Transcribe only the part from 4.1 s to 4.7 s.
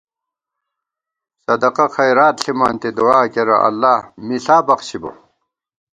مِݪا